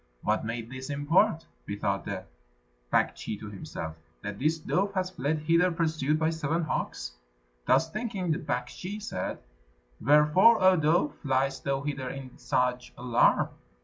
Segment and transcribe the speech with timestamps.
[0.23, 2.23] "What may this import?" bethought the
[2.91, 7.11] Baktschi to himself, "that this dove has fled hither pursued by seven hawks?"
[7.67, 9.37] Thus thinking, the Baktschi said,
[10.03, 13.49] "Wherefore, O dove, fliest thou hither in such alarm?"